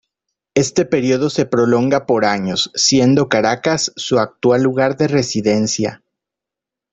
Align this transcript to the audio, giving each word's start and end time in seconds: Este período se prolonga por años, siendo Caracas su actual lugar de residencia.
Este 0.55 0.85
período 0.87 1.29
se 1.29 1.45
prolonga 1.45 2.07
por 2.07 2.25
años, 2.25 2.71
siendo 2.73 3.29
Caracas 3.29 3.93
su 3.95 4.17
actual 4.17 4.63
lugar 4.63 4.97
de 4.97 5.07
residencia. 5.07 6.01